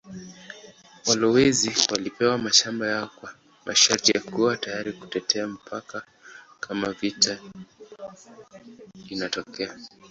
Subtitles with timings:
[1.07, 3.33] Walowezi walipewa mashamba yao kwa
[3.65, 6.03] masharti ya kuwa tayari kutetea mipaka
[6.59, 7.39] kama vita
[9.09, 9.77] inatokea.